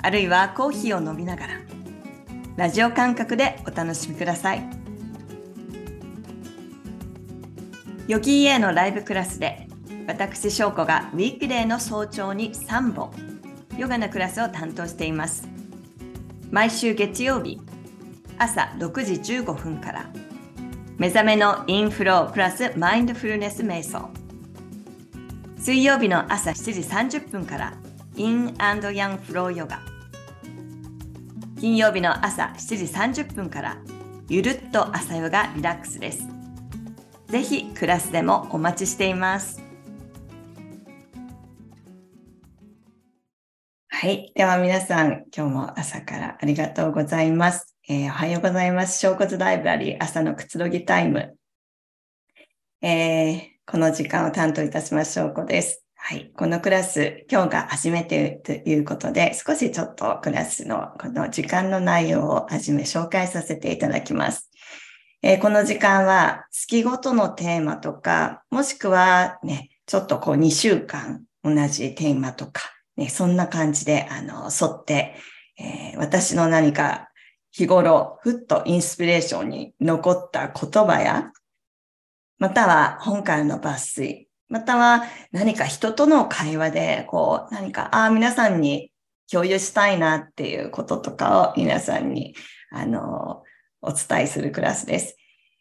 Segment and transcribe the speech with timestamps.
[0.00, 1.54] あるいはコーヒーを飲みながら
[2.56, 4.62] ラジオ感覚でお楽しみください。
[8.08, 9.68] ヨギーエのライブクラスで
[10.06, 13.10] 私翔子がウィークデーの早朝に3本
[13.76, 15.46] ヨガのクラスを担当しています。
[16.50, 17.60] 毎週月曜日
[18.38, 20.06] 朝6時15分から
[20.96, 24.08] 目覚めのインフロープラスマインドフルネス瞑想。
[25.58, 27.74] 水曜日の朝7時30分から
[28.18, 29.80] インヤンフローヨガ
[31.60, 33.78] 金曜日の朝7時30分から
[34.28, 36.26] ゆるっと朝ヨガリラックスです
[37.28, 39.62] ぜひクラスでもお待ちしています
[44.00, 44.32] はい。
[44.36, 47.74] では皆さん、今日も朝からありがとうございます。
[47.88, 49.00] えー、おはようございます。
[49.00, 51.36] 小骨ライブラリー朝のくつろぎタイム。
[52.80, 55.87] えー、この時間を担当いたします、翔子です。
[56.00, 56.32] はい。
[56.34, 64.48] このクラス、今日が初めてということで、少しちょっとクラスのこの時間の内容をはじめ紹介させていただきます。
[65.22, 72.62] えー、この時間は月ごとのテーマとか、もしくはね、ちょっとこう2週間同じテーマとか、
[72.96, 75.16] ね、そんな感じで、あの、沿って、
[75.58, 77.10] えー、私の何か
[77.50, 81.32] 日頃、ふっとインスピレーションに残った言葉や、
[82.38, 88.90] または本からの抜粋、または何か人との会話で、こう、何か、ああ、皆さんに
[89.30, 92.34] 共有したいなっていうこととかを皆さんに、
[92.70, 93.42] あの、
[93.82, 95.16] お伝えするクラスです。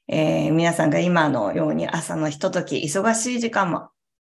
[0.08, 3.90] えー、皆さんが今のように朝のひととき、忙しい時間も、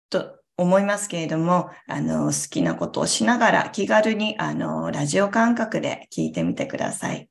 [0.08, 7.28] と思いますけれども、あの、好きなことをしながら気軽に、あの、ラジオ感覚で聞いてみてください。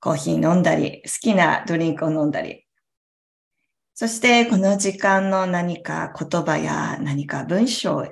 [0.00, 2.66] コーヒー飲んだり、好きなドリンクを飲んだり、
[3.94, 8.06] そしてこの時間の何か言葉や何か文章、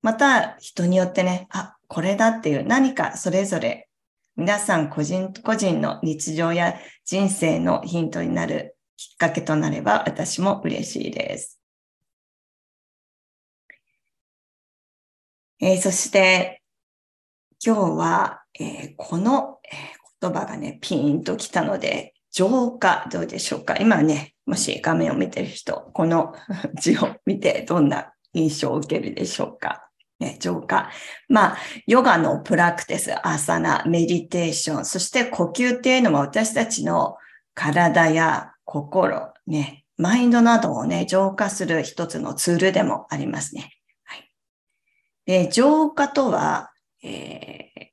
[0.00, 3.88] また人によってね、あ、これだっていう何かそれぞれ
[4.36, 6.74] 皆さん個人個人の日常や
[7.04, 11.60] 人生のヒントになるきっかけとなれば私も嬉しいです。
[15.60, 16.62] えー、そして
[17.64, 19.58] 今日は、えー、この、
[20.20, 23.76] 言葉がね、ピーンときたので、浄化どうでしょうか？
[23.76, 26.34] 今ね、もし画面を見てる人、この
[26.74, 29.88] 字を見てどんな印象を受けるでしょうか？
[30.20, 30.90] ね、浄化。
[31.28, 31.56] まあ、
[31.86, 37.16] ヨガのプラクティス、アサナ、メディテーション、そして呼吸っていうのも私たちの
[37.54, 43.72] 体や心、ね、マインドなどをね、浄化する一つのツールでもありますね。
[44.04, 44.30] はい。
[45.26, 46.70] で、浄化とは、
[47.02, 47.86] えー、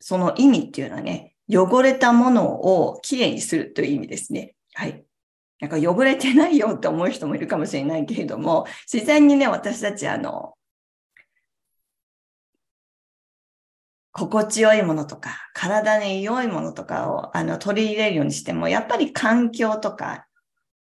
[0.00, 4.54] その意味っていうのはね、汚れたものをきれいにするという意味ですね。
[4.74, 5.04] はい。
[5.60, 10.54] なんか汚れてないよって思う人もいるかもしれないけれども、自然にね、私たちあの、
[14.12, 20.26] 心地よいものとか、体に良いものとかをあの取り入れるようにしても、やっぱり環境とか、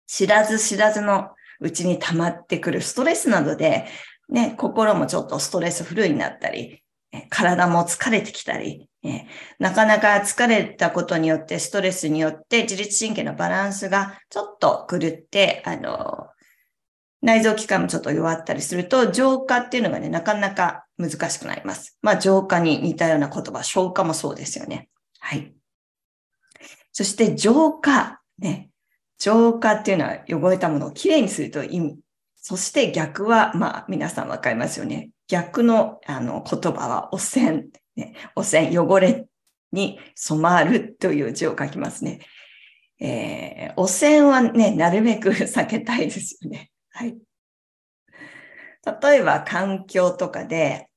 [0.07, 3.85] 知らず知らずのうちに溜まってくるストレスなどで、
[4.29, 6.83] ね、心もちょっとストレスフルになったり、
[7.29, 8.89] 体も疲れてきたり、
[9.59, 16.27] なかなか疲れたことによって、ストレスによって自律神経のバランスがちょっと狂って、あの、
[17.21, 21.97] 内臓器官もちょっと弱ったりすると、浄化っていうのがね、なかなか難しくなります。
[22.01, 24.89] まあ、浄化に似たような言葉、消化もそうですよね。
[25.19, 25.53] はい。
[26.91, 28.21] そして、浄化。
[28.37, 28.69] ね。
[29.17, 31.99] 浄化っていうのは汚れたものをきれいにすると意味。
[32.35, 35.09] そして逆は、まあ、皆さんわかりますよね。
[35.27, 37.65] 逆のあの言葉は汚染。
[37.95, 39.27] ね、汚染、汚れ
[39.71, 42.19] に染まるという字を書きますね。
[42.99, 46.71] えー、汚染はね、なるべく避けたいですよね。
[46.91, 47.17] はい。
[49.01, 50.89] 例えば環境とかで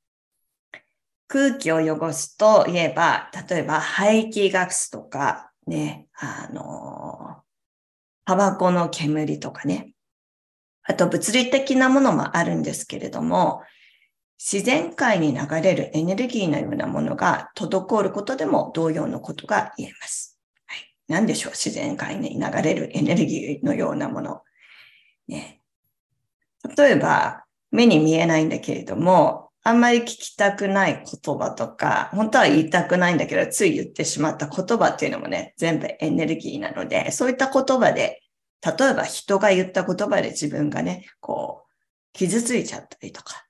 [1.26, 7.42] 空気を汚すといえば、例えば排気ガスとかね、あの、
[8.24, 9.92] タバコの煙とかね。
[10.82, 13.62] あと物理的なものもあるんですけれども、
[14.38, 20.38] 自然界に流れるエネルギーのようなものが滞ることでも同様のことが言えます。
[20.66, 21.52] はい、何でしょう？
[21.52, 24.42] 自然界に流れるエネルギーのようなもの。
[25.26, 25.60] ね、
[26.76, 38.22] 例えば、目に見えないんだけれども、あんまり聞きたくない言葉とか、本当は言いたくないんだけど、つい言ってしまった言葉っていうのもね、全部エネルギーなので、そういった言葉で、
[38.64, 41.72] 例えば人が言った言葉で自分がね、こう、
[42.14, 43.44] 傷ついちゃったりとか、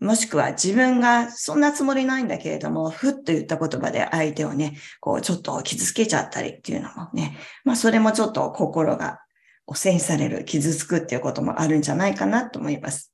[0.00, 9.20] もしくは自分がそんなつもりないんだけれども、ふっと言った言葉で相手をね、こうちょっと傷つけちゃったりっていうのもね、まあそれもちょっと心が
[9.66, 13.12] 汚染される、傷つくっていうこともあるんじゃないかなと思います。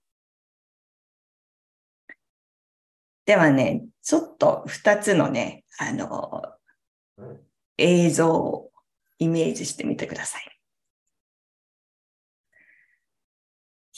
[3.24, 6.44] ではね、ちょっと二つのね、あの、
[7.78, 8.70] 映像を
[9.18, 10.55] イメージしてみてください。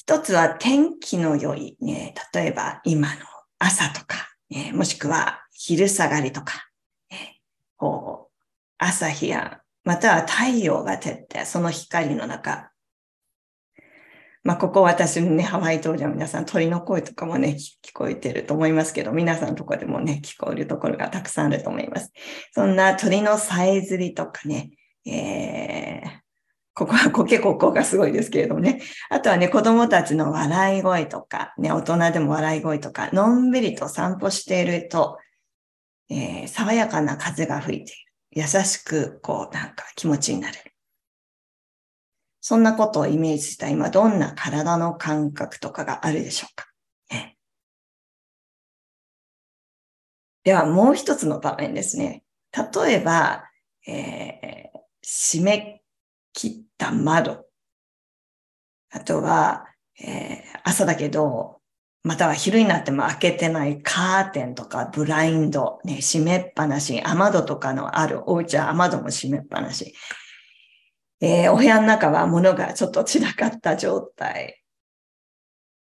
[0.08, 3.16] 一つは天気の良いね、例えば今の
[3.58, 4.16] 朝とか、
[4.49, 6.66] ね、もしくは昼下がりとか、
[7.10, 7.43] ね、
[7.76, 8.43] こう
[8.78, 12.70] 朝日や、または太陽が照って、その光の中、
[14.44, 22.12] まあ、ここ私のね、ハワイ島では皆さん鳥の声とかもね、聞こえてると思いますけど、皆さんのとこでもね、聞こえるところがたくさんあると思います。
[22.52, 24.70] そんな鳥のさえずりとかね、
[25.05, 26.28] えー、
[26.79, 28.81] ここはコケコッコがすごいですけれどもね。
[29.11, 35.19] あとはね、子供たちの笑い声とか、ね、大人でも笑い声とか、のんびりと散歩していると、
[36.09, 37.93] えー、爽やかな風が吹いて
[38.31, 38.43] いる。
[38.43, 40.57] 優しく、こう、なんか気持ちになる。
[42.41, 46.69] そんなことをイメージした今、どんな体の感覚とかがあるでしょうか。
[47.11, 47.37] ね、
[50.45, 52.23] では、もう一つの場面ですね。
[52.53, 53.43] 例えば、
[53.85, 55.83] えー、締め
[56.33, 57.47] 切った窓。
[58.91, 59.67] あとは、
[60.01, 61.61] えー、朝だけど、
[62.05, 69.95] または昼になっても開けてないカーテンとかブラインド、ね、閉めっぱなし、雨戸とかのあるお家は雨戸も閉めっぱなし。
[71.21, 74.63] えー、お部屋の中は物がちょっと散らかった状態。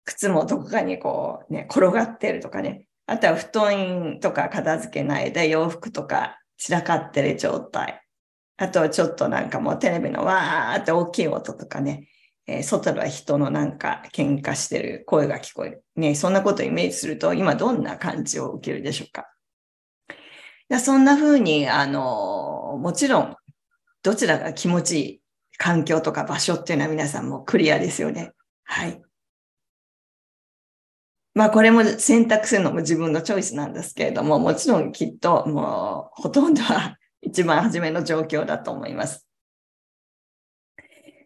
[0.05, 2.85] 靴もどこかにこうね、転がってるとかね。
[3.07, 8.02] あとは布団とか片付けないで洋服とか散らかってる状態。
[8.63, 12.07] あとはちょっとなんかもうテレビのわーって大きい音とかね、
[12.47, 15.83] えー、外では人のなんか喧嘩してる声が聞こえる。
[15.97, 19.27] ね、そんなことをイメージすると、今どんな感じを受けるでしょうか。
[20.79, 23.35] そんな風に、あの、もちろん、
[24.01, 25.21] どちらが気持ちいい
[25.57, 28.31] 環境とか場所っていうのは皆さんもクリアですよね。
[28.63, 29.01] はい。
[31.33, 39.27] まあこれも選択するのも自分のチョイスなんですけれども、もちろんきっともうほとんどは一番初めの状況だと思います。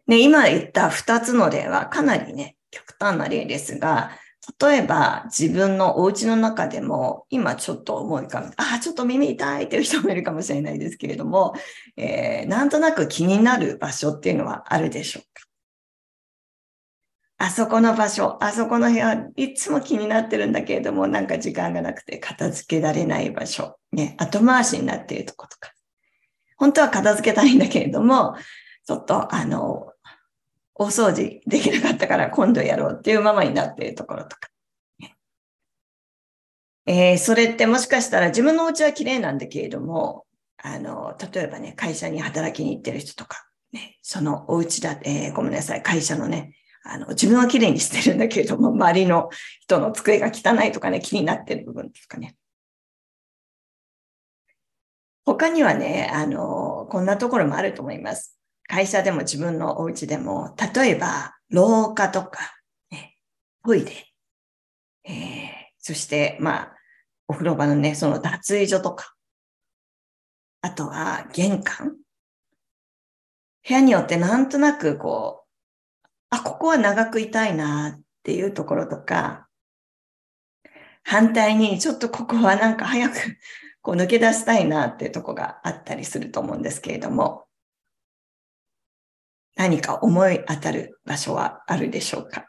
[0.08, 4.12] ね、今言った二つの例はかなりね、極端な例ですが、
[4.62, 11.54] 例えば自分のお家の中でも今ちょっと思い浮かべああ、ちょっと耳痛いっていう人もいるかもしれないですけれども、
[11.98, 15.44] えー、なんとなく気になる場所っていうのはあるでしょうか？
[17.40, 25.74] あそこの場所、あそこの部屋、いつも気になってるんだけれども、なんか時間がなくて片付けられない場所、ね、後回しになっているとことか。
[26.58, 28.36] 本当は片付けたいんだけれども、
[28.86, 29.94] ちょっとあの、
[30.76, 34.50] 大掃除できなかったから今度やろうっていうままになっているところとか。
[36.86, 40.26] えー、それってもしかしたら自分のお家は綺麗なんだけれども、
[40.58, 52.37] あの、例えばね、会社に働きに行ってる人とか、ね、そのお家だ、えー、ごめんなさい、会社のね、あの、自分は綺麗にしてるんだけれども、周りの人の机が汚いとかね、気になってる部分とかね。
[55.28, 58.40] 他にはね、あの、こんなところもあると思います。
[58.66, 62.40] 会社でも自分のお家でも、例えば、廊下とか、
[62.90, 63.18] ね、
[63.66, 63.92] トイレ、
[65.04, 66.76] えー、そして、まあ、
[67.28, 69.16] お風呂場のね、その脱衣所とか、
[70.62, 71.98] あとは玄関。
[73.68, 79.50] 部屋によってなんとなくこう、あ、ここは長くいたいなっていうところとか、
[81.04, 83.16] 反対にちょっとここはなんか早く
[83.88, 87.46] こう抜け出したいなっていうとこがあったりすると思うんですけれども、
[89.56, 92.48] 何か思い当たる場所はあるでしょうか？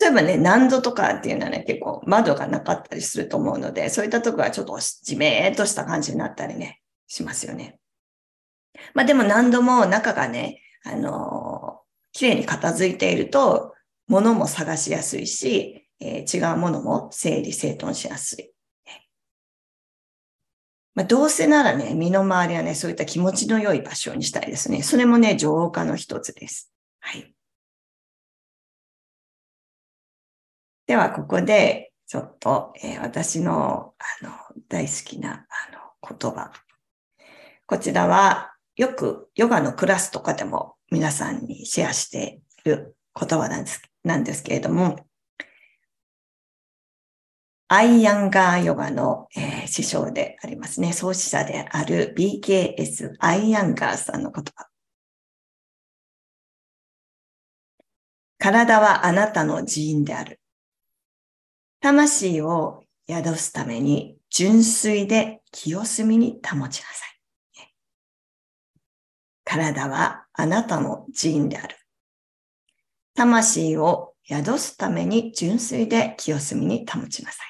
[0.00, 7.78] 例えばね、難度とかっていうのはね、結構窓がなかったりすると思うので、そういったとこはちょっとじめーっとした感じになったりね、しますよね。
[8.94, 13.74] まあでも何度も中がね、あのー、綺麗に片付いていると、
[14.08, 18.52] 物も探しやすいし、えー、違うものも整理整頓しやすい。
[20.94, 24.82] まあ、どうせならね、身の回りはね、そういった気持ちの良い場所にしたいですね。
[24.82, 26.72] それもね、浄化の一つです。
[26.98, 27.34] はい。
[30.86, 34.32] では、ここで、ちょっと、えー、私の、あの、
[34.68, 36.50] 大好きな、あの、言葉。
[37.66, 44.96] こちらは、よくヨガのクラスとかでも皆さんにシェアしている言葉なんですなんですけれども、
[47.72, 54.66] アイアンガーヨガの、えー、師匠でありますね、創始者である BKS アイアンガーさんの言葉。
[58.38, 60.40] 体はあなたの寺院である。
[61.80, 67.72] 魂を宿すために純粋で清澄に保ちなさい。
[69.44, 71.76] 体はあなたの寺院である。
[73.14, 77.49] 魂を宿すために純粋で清澄に保ちなさい。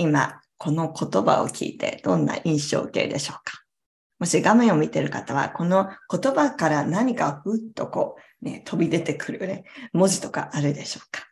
[0.00, 3.62] 今、この言葉を聞いてどんな印象系でしょうか？
[4.18, 11.26] もし画面を見ている方は、この言葉から何かふっとこう、ね、飛び出てくるね、文字とかあるでしょうか？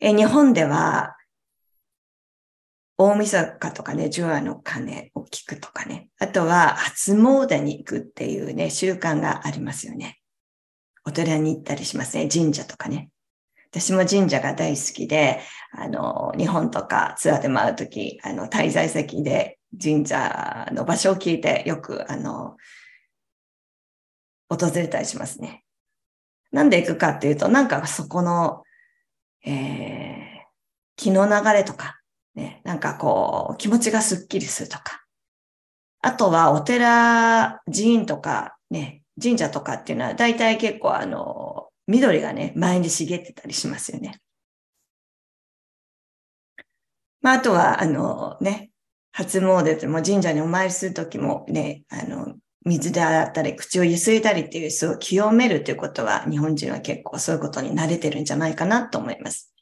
[0.00, 1.16] え日本では、
[2.96, 10.20] 大晦日とかね、十夜の鐘を聞くとかね、あとは初詣に行くっていうね、習慣がありますよね。
[11.04, 12.28] お寺に行ったりしますね。
[12.28, 13.10] 神社とかね。
[13.70, 15.40] 私も神社が大好きで、
[15.72, 22.56] あの、日本とかツアーで回るとき、あの、滞在先で神社の場所を聞いて、よく、あの、
[24.48, 25.64] 訪れたりしますね。
[26.50, 28.62] なんで行くかっていうと、なんかそこの、
[29.44, 30.26] えー、
[30.96, 32.00] 気の流れとか、
[32.34, 35.04] ね、なんかこう、気持ちがスッキリするとか。
[36.00, 44.20] あとは、お寺、寺院とか、ね、神社とかっていうのは、大体結構あの、緑がね、前に茂ってたりしますよね。
[47.22, 48.70] まあ、あとは、あのね、
[49.10, 59.52] 初詣でも神社にお参りするときもね、あの、水で洗ったり、口をゆすいだりっていう、そう清めるということは、日本人は結構そういうことに慣れてるんじゃないかなと思います。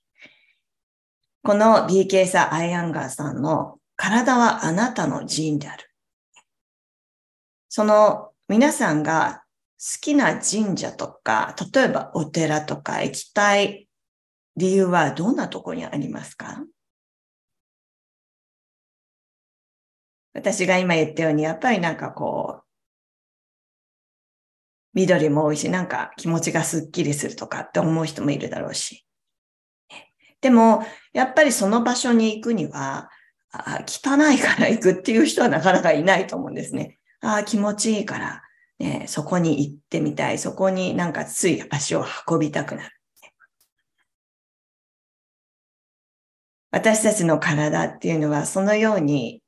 [1.45, 5.89] この BK サアイアンガーさんの体はあなたの寺院である。
[7.69, 9.45] その皆さんが
[9.79, 13.89] 好きな神社とか、例えばお寺とか行きたい
[14.57, 16.65] 理由はどんなところにありますか？
[20.33, 22.63] 私が今言ったように、やっぱりなんかこう、
[24.95, 29.07] 緑も多いし、なんか気持ちがスッキリするとかって思う人もいるだろうし。
[30.41, 33.11] でも、やっぱりその場所に行くには、
[33.53, 36.99] あ汚いから行くっていう人はなかなかいないと思うんですね。
[37.21, 38.43] ああ、気持ちいいから
[38.79, 40.39] ね、そこに行ってみたい。
[40.39, 42.97] そこになんかつい足を運びたくなる。
[46.71, 49.41] 私たちの体っていうのはそのように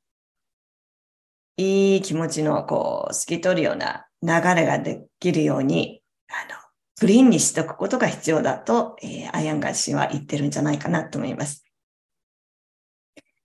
[1.57, 6.59] いい気持ちのこう透き通るような流れができるようにあの
[6.99, 11.65] クリーンにしておくことが必要だと、えー、アイアンガー氏は言ってるんじゃないかなと思います。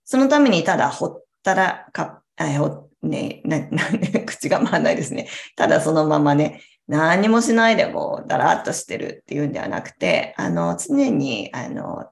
[0.03, 3.79] そのためにただほったらか、ほね、な、 な、
[4.25, 5.27] 口が回らないですね。
[5.55, 12.11] ただそのままね、何もしないでこう、だらっとしてるっていうんではなくて、あの、常に、あの、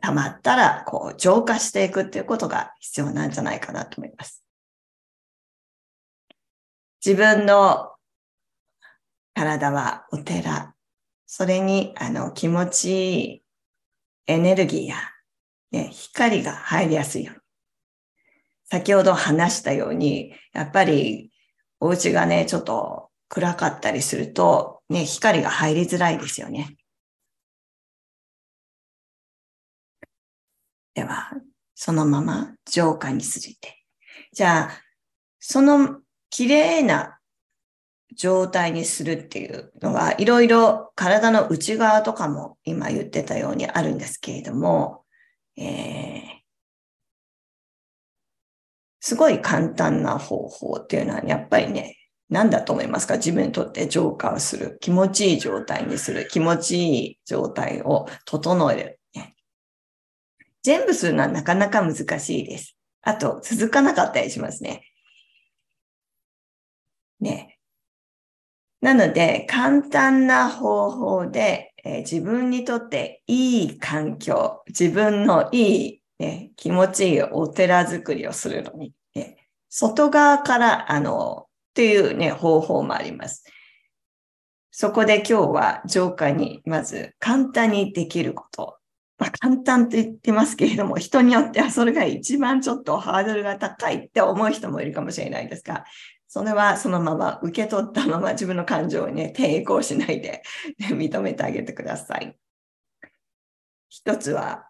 [0.00, 4.44] 溜まったら、こう、浄化していくっていうことが必要なんじゃないかなと思います。
[7.04, 7.92] 自分の
[9.34, 10.74] 体はお寺。
[11.26, 13.42] それに、あの、気持ちいい
[14.26, 14.96] エネルギーや、
[15.70, 17.37] ね、光が入りやすいように。
[18.70, 21.32] 先ほど話したように、やっぱり
[21.80, 26.76] お家がね、ちょっと暗かったりすると、ね、光が入りづらいですよね。
[30.94, 31.30] では、
[31.74, 33.84] そのまま浄化にするて。
[34.32, 34.82] じゃあ、
[35.38, 37.18] その綺麗な
[38.14, 45.04] 状態にするっていうのは、いろいろ体の内側とかも今言ってたようにあるんですけれども、
[45.56, 46.37] えー
[49.08, 51.96] すごい簡単な方法っていうのは、やっぱりね、
[52.28, 53.16] 何だと思いますか？
[53.16, 54.76] 自分にとって浄化をする。
[54.82, 56.28] 気持ちいい状態にする。
[56.28, 59.00] 気持ちいい状態を整える。
[60.62, 62.76] 全部するのはなかなか難しいです。
[63.00, 64.82] あと、続かなかったりしますね。
[67.18, 67.58] ね。
[68.82, 78.92] なので、簡単な方法で、えー、自分にとっていい環境、自分のいいね、気持ちいいお寺作りをするのに、
[79.68, 83.44] 外側から、あの、っていうね、方法もあります。
[84.70, 88.78] そこで今日は浄化にまず簡単にできること。
[89.18, 95.84] まあ、簡単って言ってますけれども、人によってはそれが一番ちょっとハードルが高いって思う人もいるかもしれないですが、
[96.28, 100.42] それはそのまま受け取ったまま自分の感情をね、抵抗しないで
[100.78, 102.38] 認めてあげてください。
[103.88, 104.67] 一つは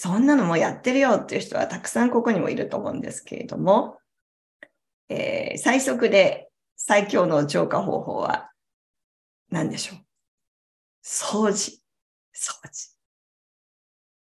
[0.00, 3.98] そんなのもやってるよっていう人はたくさんここにもいると思うんですけれども、
[5.08, 8.52] えー、最速で最強の浄化方法は
[9.50, 9.98] 何でしょう？
[11.04, 11.80] 掃除。
[12.32, 12.94] 掃除。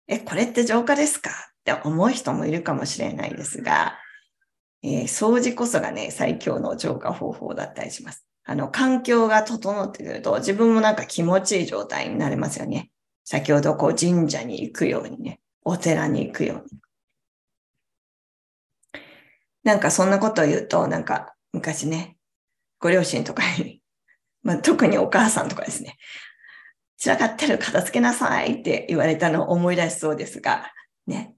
[0.06, 1.30] え、これって浄化ですか？
[1.30, 1.32] っ
[1.64, 3.98] て思う人もいるかもしれないですが、
[4.84, 8.24] えー、掃除こそがね、最強の浄化方法だったりします。
[8.44, 12.92] あの、環境が整ってくると、自分もなんか気持ちいい状態になれますよね。
[13.24, 16.80] 先ほどこう神社に行くようにね、お寺に行くように。
[19.64, 22.16] なんかそんなことを言うと、なんか昔ね、
[22.78, 23.82] ご両親とかに、
[24.44, 25.96] まあ、特にお母さんとかですね、
[26.98, 30.70] 散らかってる片付けなさいって言われたのを思い出しそうですが、
[31.08, 31.34] ね。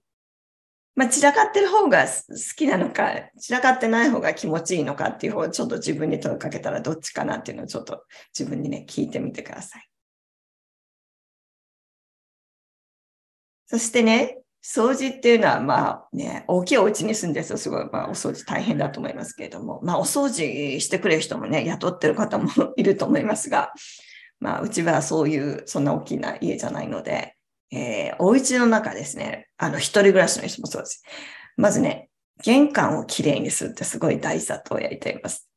[0.95, 2.13] まあ、散らかってる方が好
[2.55, 8.05] きなのか、散らかってない方が気持ちいいのかっていう方をちょっと自分に問いかけたらどっちかなっていうのをちょっと
[8.39, 9.89] 自分にね、聞いてみてください。
[13.69, 23.73] そしてね、掃除っていうのは、まあね、大きいお家に住んでるとすごい、まあお掃除大変だと思いますけれども、まあお掃除してくれる人もね、雇ってる方もいると思いますが、
[24.41, 27.37] まあうちはそういう、そんな大きな家じゃないので、
[27.71, 31.03] えー、お家の中ですね、あの、一人暮らしの人もそうです。
[31.57, 32.09] まずね、
[32.43, 35.49] 玄関をきれいにするってすごい大事だとやりています。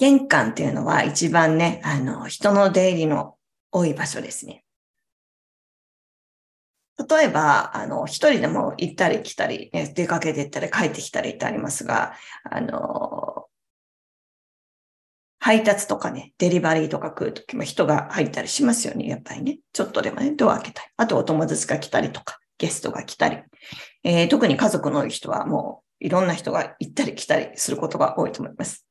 [0.00, 3.36] 玄関っていうのは一番ね、あの、人の出入りの
[3.70, 4.63] 多い場所ですね。
[6.96, 12.14] 例えば、あの、一人でも行ったり来たり、ね、出かけて行ったり帰ってきたりってありますが、
[12.48, 13.46] あの、
[15.40, 19.58] 配達とかね、デリバリーとか来るときも人が入ったりしますよね、やっぱりね。
[19.72, 20.88] ちょっとでもね、ドア開けたり。
[20.96, 23.38] あとお友達が来たりとか、ゲストが来たり。
[24.04, 28.83] えー、特に家族の人はもういろんな人が行ったり来たりすることが多いと思います。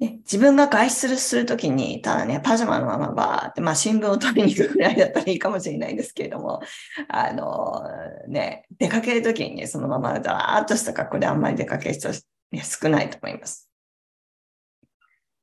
[0.00, 6.60] ね、自分が外出するときに、ただね、パジャマのままバーって、まあ新聞を取りに行くぐらいだったらいいかもしれないんですけれども、
[7.08, 7.82] あの
[8.28, 13.70] ね、出かけるときにね、そのままだーっとした格好であんまり出かける人、ね、少ないと思います。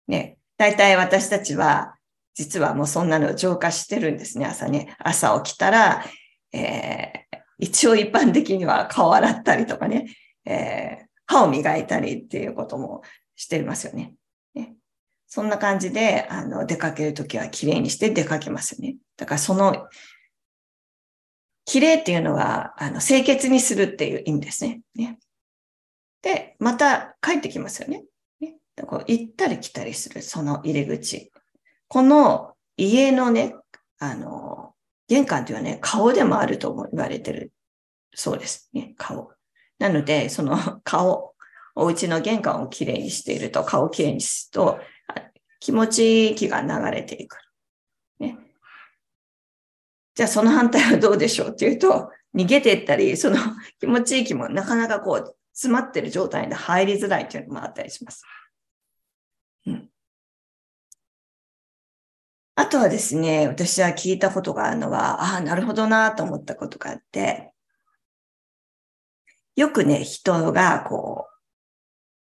[0.08, 1.96] ね、大体私たちは、
[2.34, 4.96] 実はもうそんなの浄化してるんですね、朝ね。
[5.00, 6.04] 朝起きたら、
[6.52, 10.08] えー、一応一般的には顔洗ったりとかね、
[10.46, 13.04] えー、歯を磨いたりっていうことも
[13.36, 13.94] してますよ。
[13.94, 14.14] ね
[15.30, 18.98] そんな感じで、あの、出かけるときは綺麗にして出かけますね。
[19.16, 19.88] だからその、
[21.66, 24.82] 綺麗っていうのは、あの、清潔にするっていう意味ですね。
[24.96, 25.20] ね
[26.24, 28.04] で、また帰ってきますよね。
[28.88, 31.32] こう行ったり来たりする、その入り口。
[31.88, 33.56] この家のね、
[34.00, 34.74] あの、
[35.08, 37.52] 玄関というのはね、顔でもあるとも言われてる
[38.16, 39.32] そうですね、顔。
[39.78, 41.34] なので、その顔、
[41.76, 44.80] お家の玄関をきれいにしていると、顔をきれいにすると、
[45.60, 47.38] 気持ちいい気が流れていく。
[48.20, 48.38] ね。
[50.16, 53.38] じゃあその反対はどうでしょうっていうと、逃げていったり、その
[53.80, 58.24] 気持ちいい気もなかなかこう、詰まってる状態で入りづらいというのもあったりします。
[59.66, 59.90] うん。
[62.56, 67.54] あとはですね、私は聞いたことがあるのは、ああ、なるほどなと思ったことがあって、
[69.56, 71.29] よくね、人がこう、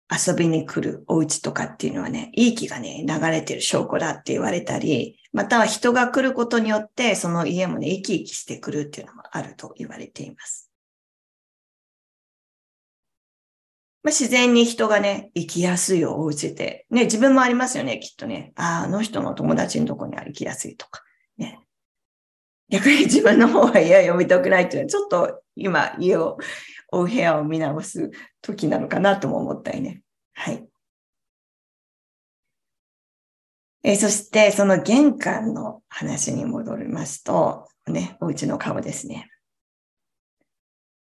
[0.09, 10.71] 遊びに来るお家とかっていうのはね、いい気がね、流れてる証拠だって言われたり、または人が来ることによって、その家もね、生き生きしてくるっていうのもあると言われています。
[14.03, 18.53] まあ、自然に人がね、行きやすいお家で、ね、自分もありますよね、きっとね。
[18.55, 21.03] ああ、あの人の友達のとこには行きやすいとか、
[21.37, 21.59] ね。
[22.69, 26.37] 逆に自分の方は家を読みたくないっていうのは、ちょっと今家を
[26.91, 30.01] 追う部屋を見直す時なのかなとも思ったりね。
[30.33, 30.67] はい。
[33.83, 39.29] え、そして、その玄関の話に戻りますと、ね、お家の顔ですね。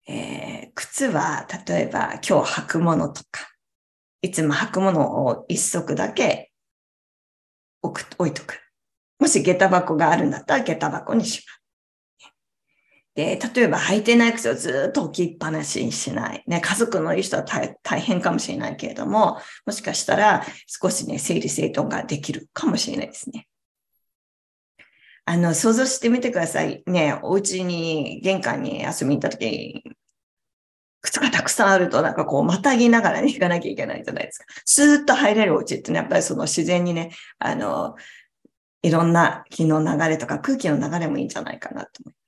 [0.07, 3.49] えー、靴は、例えば今日履くものとか、
[4.21, 6.51] いつも履くものを一足だけ
[7.81, 8.59] 置く、置いとく。
[9.19, 11.62] もし下駄箱があるんだったら下駄箱にします。
[13.15, 16.43] で、例えば履いてない靴をずっと置きっぱなしにしない。
[16.47, 23.47] ね、家族のいい人は大変かもしれないけれども、もしかしたら少しね、整理整頓ができるかもしれないですね。
[25.25, 26.83] あの、想像してみてください。
[26.87, 29.83] ね、お家に、玄関に遊びに行った時に、
[31.01, 34.45] 靴がたくさんあると、なんかこう、またぎながらね、行かなきゃいけないじゃないですか。
[34.65, 37.95] スーッと入れるお家ってね、やっぱりその自然にね、あの、
[38.81, 42.22] いろんな気の流れとか空気の流れもいいんじゃないかなと思います。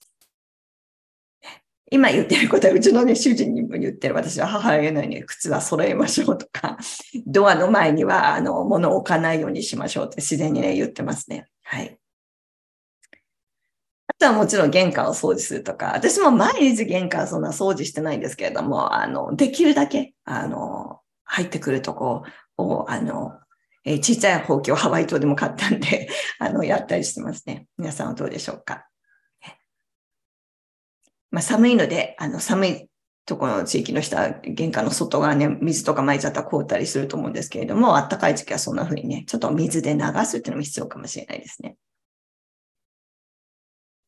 [1.91, 6.77] 今言ってることは、うちのね、主人にも言ってる、私は母親のように靴は揃えましょうとか、
[7.27, 11.45] ドアの前には、あの、物を置かないようにしましょうって自然にね、言ってますね。
[11.63, 11.97] はい。
[14.07, 22.23] あとはもちろん玄関を掃除するとか、私も毎日玄関そんな掃除してないんですけれども、あの、できるだけ、あの、入ってくるとこ
[22.57, 23.33] を、あの、
[23.83, 27.67] えー、小さいほうきをハワイ島でも買ったんで、あの、やったりしてますね。
[27.77, 28.87] 皆さんはどうでしょうか？
[31.35, 32.89] まあ、寒いので、あの、寒い
[33.25, 41.75] ところの地域の人は玄関の外側ね、水とか撒いちゃったら凍ったりすると思うんですけれども、暖かい時期はそんな風にね、ちょっと水で流すっていうのも必要かもしれないですね。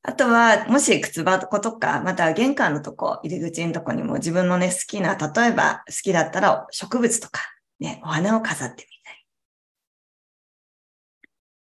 [0.04, 7.42] あとは、もし靴箱とか、また玄関のとこ、入り口のとこにも自分のね、好きな、例えば好きだったら植物とか、
[7.82, 9.26] ね、お花を飾ってみたり。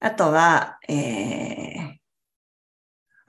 [0.01, 2.02] あとは、えー、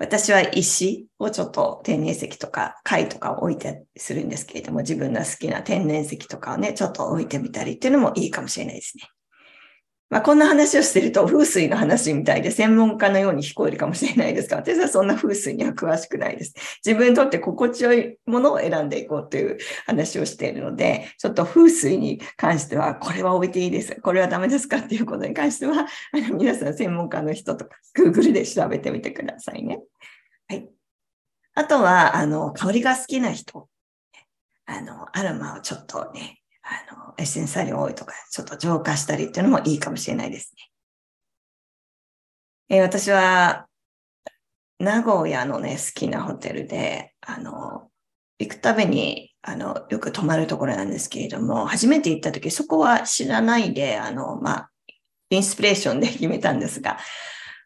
[0.03, 9.03] 私は石をちょっと天然石とか貝とかを置いてするんですけれども、自分の好きな天然石とかをね、ちょっと置いてみたりっていうのもいいかもしれないですね。
[10.13, 16.53] まあ、こんな話をしてると風水の話みたいで専門家のように聞こえるかもしれないですが、私はそんな風水には詳しくないです。
[16.85, 23.99] 自分にとって心地よいものを選んでいこうという話をしているので、ちょっと風水に関しては、これは置いていいです。
[24.01, 29.79] これはダメですかっていうことに関しては、あの皆さん専門家の人とか Google で調べてみてくださいね。
[31.55, 33.69] あとは、あの、香りが好きな人。
[34.65, 40.53] あの、アロマをちょっとね、あの、エッセンサリーオイルとかちょっと浄化したりっていうのもいいかもしれないです
[42.69, 42.77] ね。
[42.77, 43.67] えー、私は、
[44.79, 47.89] 名古屋のね、好きなホテルで、あの、
[48.39, 54.69] 行くたびに、あの、よく泊まるところなんですけれども、初めて行った時、そこは知らないで、あの、まあ、
[55.29, 56.97] インスピレーションで決めたんですが、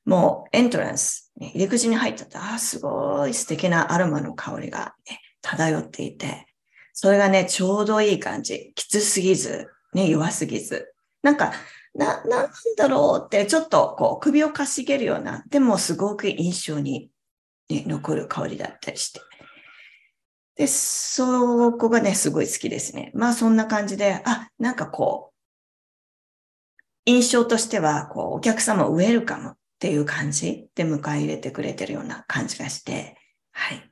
[0.06, 6.48] もうエントランス、ね、入り口に入ったと、あ、すごい素敵なアロマの香りが、ね、漂っていて、
[6.94, 8.72] それがね、ちょうどいい感じ。
[8.76, 10.94] きつすぎず、ね、弱すぎず。
[11.22, 11.54] なんか、
[11.94, 17.12] な、なんだろうって、ちょっとこう、首をかしげるような、でもすごく印象に、
[17.70, 19.22] ね、残る香りだったりして。
[20.56, 23.12] で、そこがね、すごい好きですね。
[23.14, 25.38] まあそんな感じで、あ、なんかこう、
[27.06, 30.70] 印象としては、こう、お客様をウェルカムっていう感じ？
[30.74, 33.16] で迎え入れてくれてるような感じがして、
[33.52, 33.92] はい。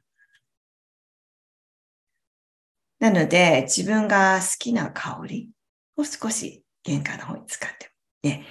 [2.99, 5.49] なので、自分が好きな香り
[5.95, 7.91] を少し玄関の方に使って。
[8.23, 8.47] ね、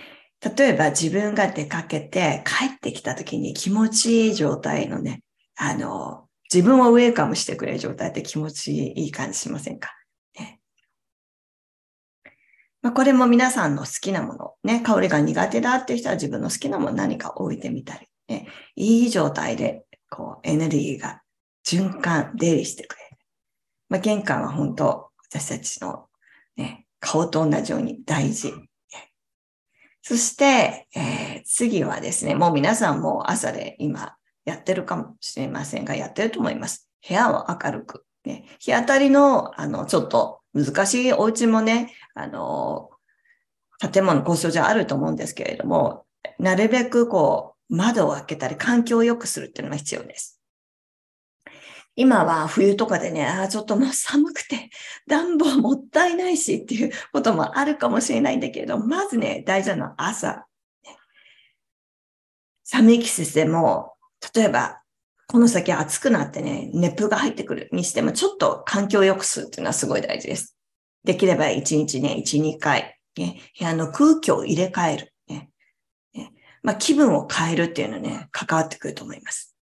[0.57, 5.25] 例えば自分が出かけて帰ってきた時に気持ちいい状態のね、
[5.57, 9.91] あの、自分をウェルカムしてくれる状態って気持ちいい感じしませんか、
[12.85, 21.23] まあ、これも皆さんの好きなもの、ね、香りが苦手だっていう人は自分の好きなもの何か置いてみたり、ね、いい状態でこうエネルギーが
[21.67, 23.17] 循環、出入りしてくれる。
[23.89, 26.09] まあ、玄関は本当、私たちの、
[26.59, 28.53] ね、顔と同じように大事。
[30.03, 36.91] そして、えー、次はですね、もう皆さんも朝で今やってるかもしれませんが、やってると思います。
[37.09, 38.05] 部屋を明るく。
[38.27, 42.91] ね、日当たりの、あの、ちょっと難しいお家もね、あの、
[43.93, 46.07] 建物構想上あると思うんですけれども、
[46.39, 50.41] なるべくこう、窓を開けたり環境を良くするっていうのが必要です。
[51.97, 54.71] 今は冬とかでね、ああ、ちょっともう寒くて
[55.07, 60.47] 暖房もったいないしっていうこともあるかもしれないんだけれど、まずね、大事なのは朝。
[62.65, 63.93] 寒い季節でも、
[64.35, 64.81] 例えば、
[65.29, 70.54] この先暑くなってね、熱風が入ってくるにしても、ちょっと環境を良くするっていうのはすごい大事です。
[71.05, 75.15] できれば1日ね、1、2回、ね、部屋の空気を入れ替える。
[75.29, 75.51] ね
[76.15, 79.55] ねまあ、気分を変えるっていうのね、関わってくると思います。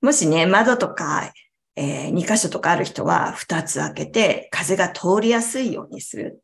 [0.00, 1.32] もしね、窓とか、
[1.76, 6.42] えー、2箇所とかある人は2つ開けて風が通りやすいようにする。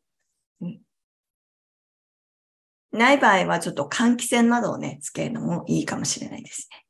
[0.61, 0.81] うん、
[2.91, 6.82] ない場合はちょっと換気扇などをね、つけるのもいいかもしれないですね。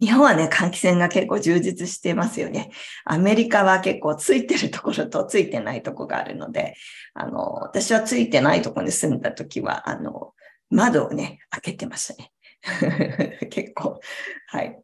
[0.00, 2.70] 日本はね、換気扇が結構充実してますよね。
[3.04, 6.74] アメリカは結構ついてるところとついてないところがあるので、
[7.12, 10.32] あの、私はついてないところに住んだ時は、あの、
[10.70, 12.32] 窓をね、開けてましたね。
[13.50, 14.00] 結構。
[14.48, 14.80] はい。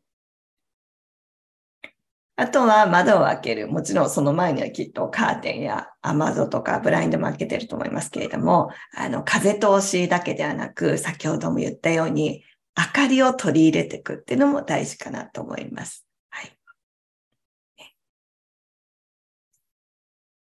[2.39, 3.69] あとは窓を開ける。
[3.69, 12.45] もちろんその前にはきっとカーテンや雨戸とかブラインドも開けてると思いますけれども、あの、風通しだけではなく、先ほども言ったように、
[12.77, 16.07] 明かりを取り入れていくっていうのも大事かなと思います。
[16.29, 16.53] はい。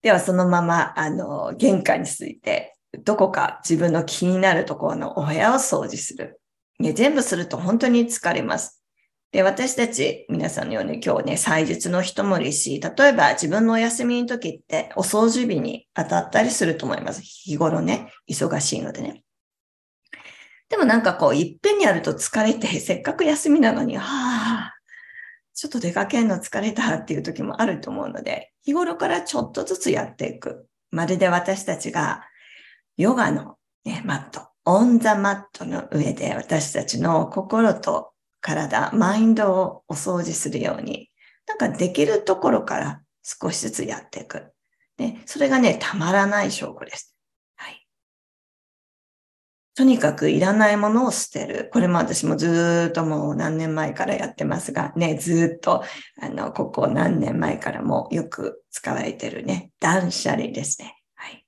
[0.02, 6.42] では、そのまま、あの、玄関について、どこか自分の気になるところのお部屋を掃除する。
[6.80, 8.84] ね、全部すると本当に疲れます。
[9.32, 17.22] で、私たち、皆さんのように今日ね、祭日の人もいるし、例えば自分のお休みの時ってお掃除日に当たったりすると思います。
[17.22, 19.24] 日頃ね、忙しいのでね。
[20.72, 24.74] でもなんかこう、いっぺんにやると疲れて、 せっかく休みなのに、はあ、
[25.54, 30.68] ちょっと出かけるの疲れたっていう時もあると思うので、日頃からちょっとずつやっていく。
[30.90, 32.26] まるで私たちが
[32.96, 41.10] ヨガの、ね、マット、オンザマットの上で私たちの心と体、マインドをお掃除するように、
[41.48, 44.54] なんかできるところから少しずつやっていく。
[44.98, 47.16] ね、それがね、たまらない証拠です。
[49.82, 51.72] とにかくいらないものを捨てる。
[51.74, 55.84] これも私もずっともう何年前からやってますが、ね、ずっと、
[56.22, 61.00] あの、ここ何年前からもよく使われてるね、断捨離ですね。
[61.16, 61.44] はい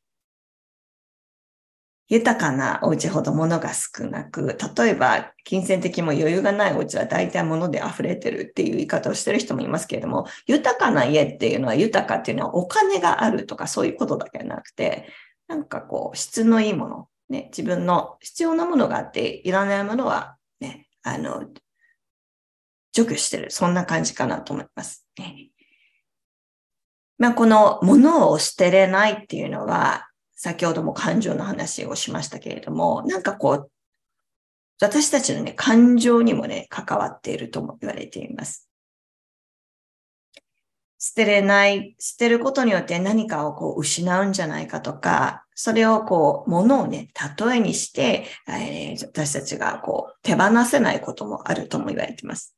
[2.10, 15.08] 豊かなお家ほど物が少なく、例えば金銭的も余裕がないお家は大体物で溢れてるっていう言い方をしてる人もいますけれども、豊かな家っていうのは豊かっていうのはお金があるとかそういうことだけじゃなくて、
[15.48, 21.46] なんかこう質のいいもの、ね、自分の必要なものがあって、いらないものはね、あの、
[22.92, 23.50] 除去してる。
[23.50, 25.08] そんな感じかなと思います。
[25.18, 25.50] ね、
[27.18, 33.72] まあ、この物を捨てれないっていうのは、先ほども感情の話をしましたけれども、なんかこう、
[34.82, 38.70] 私たちのね、感情にもね、関わっているとも言われています。
[41.00, 52.56] 捨てれない、捨てることによって何かをこう失うんじゃないかとか、それをこう、ものをね、例えにして、えー、私たちがこう、手放せないこともあるとも言われています。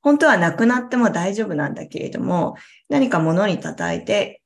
[0.00, 2.56] 本当はなくなっても大丈夫なんだけれども、
[2.88, 4.42] 何か物に叩いて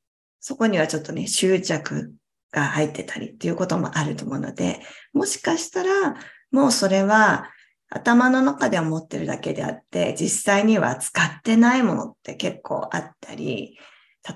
[0.46, 2.14] そこにはちょっとね、執着
[2.52, 4.80] が入ってたりっていうこともあると思うので、
[5.12, 6.14] もしかしたら、
[6.52, 7.50] もうそれは
[7.90, 13.76] 頭の中では持ってるだけであって、実際には使ってないものって結構あったり、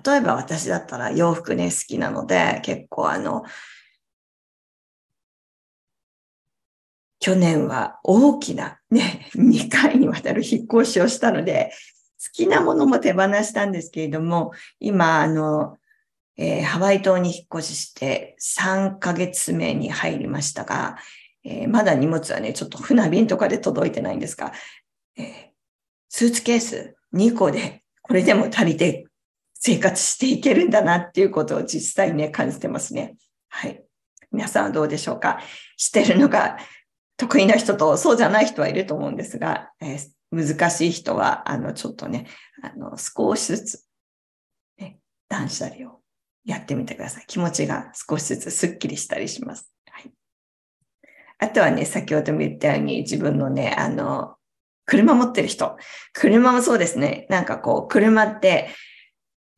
[0.04, 3.44] 例えば私だったら洋服ね、好きなので、結構あの、
[7.18, 11.72] 去年は大きなね、 2回にわたる引っ越しをしたので、
[12.22, 15.78] 好きなものも手放したんですけれども、今、あの、
[16.36, 20.96] えー、ハワイ島に引っ越しして3ヶ月目に入りましたが、
[21.44, 24.52] えー、まだ荷物はね、ちょっと船便とかで届いてないんですが、
[25.16, 25.24] えー、
[26.08, 29.06] スーツケース2個でこれでも足りて
[29.62, 33.16] 生活していけるんだなっていうことを実際ね、感じてますね。
[33.48, 33.84] はい。
[34.32, 35.40] 皆さんはどうでしょうか？
[35.76, 36.56] してるのが
[37.16, 42.26] 得意な人とそうじゃない人はいると思うんですが、えー、難しい人は、あの、ちょっとね、
[42.62, 43.84] あの、少しずつ、
[44.78, 46.00] ね、断捨離を
[46.44, 47.24] やってみてください。
[47.26, 49.70] 気持ちが少しずつスッキリしたりします。
[49.90, 50.10] はい、
[51.38, 54.36] あとはね、先ほども言ったように自分のね、あの、
[54.86, 55.76] 車持ってる人。
[56.14, 57.26] 車もそうですね。
[57.28, 58.70] なんかこう、車って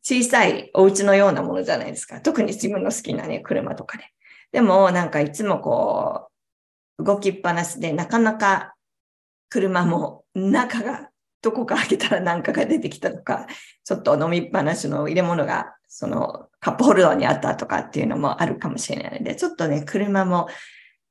[0.03, 2.21] 小さいお家のようなものじゃないですか。
[2.21, 4.05] 特に自分の好きなね、車とかで。
[4.53, 6.29] でもなんかいつもこ
[6.99, 8.75] う、動きっぱなしでなかなか
[9.49, 11.09] 車も中が
[11.41, 13.47] どこか開けたら何かが出てきたとか、
[13.85, 20.49] ちょっと飲みっぱなしの入れ物がそのカップホルダーにあったとかっていうのもあるかもしれないので、ちょっとね、車も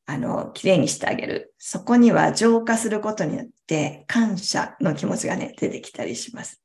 [0.05, 1.53] あの、綺麗にしてあげる。
[1.57, 6.61] そこには浄化することによって感謝の気持ちがね、出てきたりします。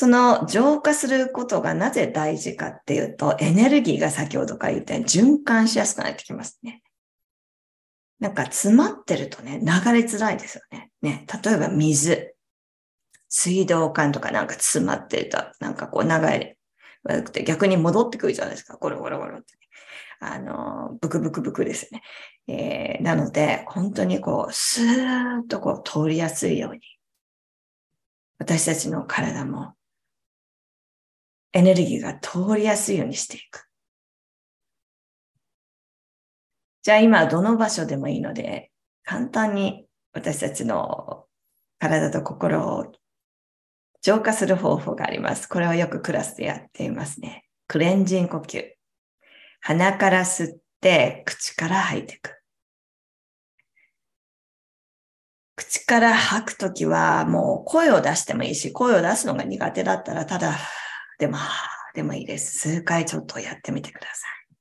[0.00, 6.80] その浄化することがなぜ大事かっていうと、エネルギーが先ほどから言ったように循環しやすくなってきますね。
[8.18, 10.90] なんか詰まってるとね、流れづらいですよね。
[11.02, 12.34] ね、例えば水。
[13.28, 16.56] 水道管とかなんか詰まってた、なんかこう流れ
[17.02, 18.78] 悪くて逆に戻ってくるじゃないですか。
[18.78, 19.52] ゴロゴロゴロって。
[20.20, 22.00] あの、ブクブクブクですね。
[22.48, 26.80] えー、なので、本当にこう、スーッとこう通りやすいように、
[28.38, 29.74] 私たちの体も
[31.52, 33.66] エネルギーが通りやすいようにしていく。
[36.82, 38.70] じゃあ今どの場所でもいいので、
[39.04, 41.26] 簡単に私たちの
[41.78, 42.92] 体と心を
[44.02, 45.46] 浄化する方法があります。
[45.48, 47.44] これはよくクラスでやっていますね。
[47.66, 48.64] クレンジン呼吸。
[49.60, 52.40] 鼻から吸って、口から吐いていく。
[55.56, 60.56] 口から吐くときは、もう声を出してもいいし、声を出すのが苦手だったら、ただ、
[61.20, 61.36] でも、
[61.94, 62.58] でもいいです。
[62.58, 64.54] 数回ちょっとやってみてください。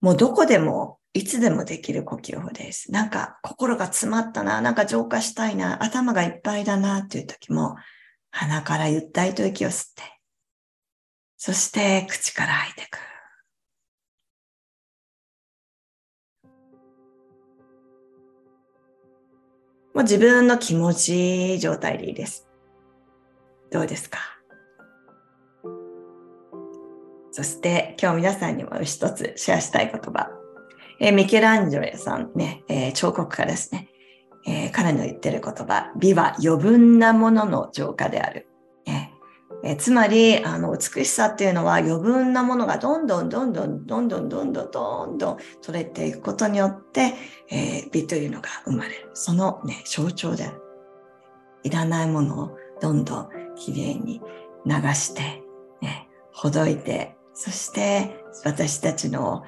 [0.00, 2.90] もうどこでもいつでもできる呼吸法です。
[2.90, 7.76] なんか心が詰まったな、なんか浄化したいな、頭がいっぱいだなっていう時も、
[8.30, 10.02] 鼻からゆったりと息を吸って、
[11.36, 12.98] そして口から吐いていく。
[19.92, 22.48] もう自分の気持ちいい状態でいいです。
[23.70, 24.39] どうですか？
[27.32, 30.30] そして今日皆さんにも一つシェアしたい言葉。
[30.98, 33.88] えー、ミケランジェロさんね、えー、彫刻家ですね。
[34.46, 38.48] えー、彼の言ってる言葉、美は余分なものの浄化である。
[38.86, 39.08] え
[39.62, 47.14] えつまり、あの、美しさっていうのは余分なものがどんどんどんどんどんどんどんどんどんどん取れていくことによって、
[47.50, 49.10] えー、美というのが生まれる。
[49.12, 50.62] そのね、象徴である。
[51.62, 54.22] いらないものをどんどんきれいに
[54.64, 55.42] 流して、
[55.82, 59.44] ね、ほどいて、そして私たちの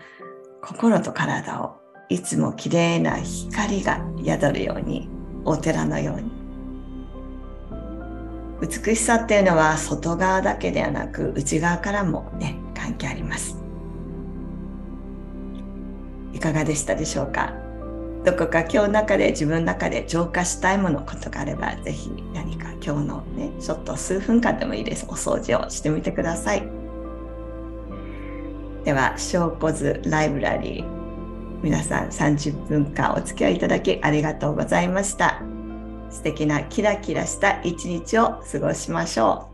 [0.62, 1.76] 心と体を
[2.08, 5.08] いつもきれいな光が宿るように、
[5.44, 6.30] お寺のように。
[8.60, 13.56] 美しさっていうのは外側だけではなく内側からもね関係あります。
[16.32, 17.52] いかがでしたでしょうか？
[18.24, 25.06] どこか今日の中で自分の中で浄化したいものことがあればぜひ何か今日のねちょっと数分間でもいいです。
[25.08, 26.81] お掃除をしてみてください。
[28.84, 31.02] では小骨ライブラリー
[31.62, 35.40] 皆さん30分間お付き合いいただきありがとうございました。
[36.10, 39.52] 素敵なキラキラした一日を過ごしましょう。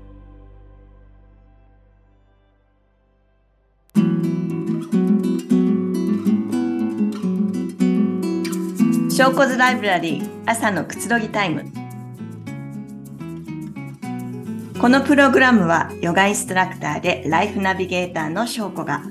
[9.12, 11.64] 小骨ライブラリー朝のくつろぎタイム
[14.81, 19.03] このプログラムはヨガインストラクターでライフナビゲーターの翔子が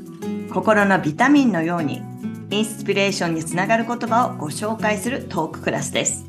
[0.58, 2.02] 心のビタミンのように
[2.50, 6.26] インスピレーションにつながる言葉をご紹介するトーククラスです。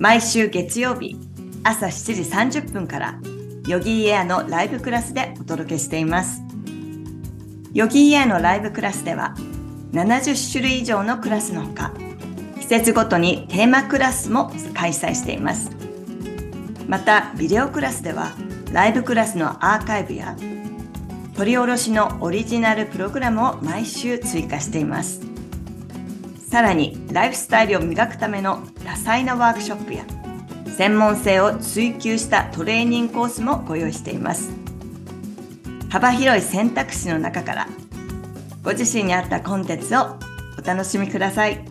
[0.00, 1.16] 毎週月曜日
[1.62, 3.20] 朝7時30分から
[3.68, 6.42] ヨギーエアのライブクラスでお届けしています。
[7.72, 9.36] ヨギーエアのライブクラスでは
[9.92, 11.92] 70種類以上のクラスのほか
[12.58, 15.70] 季節ごとにテーマクラスも開催しています。
[16.88, 18.32] またビデオクラスでは
[18.72, 20.34] ライブクラスのアーカイブや
[21.40, 25.22] 取り下ろしのオリジナルプログラムを毎週追加しています。
[26.50, 30.04] さらにライフスタイルを磨くための多彩なワークショップや
[30.76, 34.50] 専門性を追求したトレーニングコースもご用意しています
[35.88, 37.68] 幅広い選択肢の中から
[38.62, 40.16] ご自身に合ったコンテンツを
[40.58, 41.69] お楽しみください。